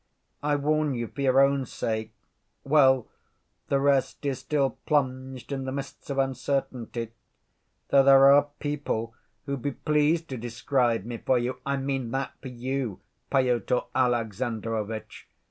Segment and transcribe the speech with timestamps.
[0.41, 2.11] I warn you for your own sake.
[2.63, 3.07] Well,
[3.67, 7.11] the rest is still plunged in the mists of uncertainty,
[7.89, 9.13] though there are people
[9.45, 11.59] who'd be pleased to describe me for you.
[11.67, 15.27] I mean that for you, Pyotr Alexandrovitch.